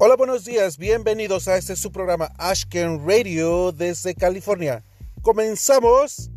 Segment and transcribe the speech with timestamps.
[0.00, 4.84] Hola, buenos días, bienvenidos a este su programa Ashken Radio desde California.
[5.22, 6.30] Comenzamos.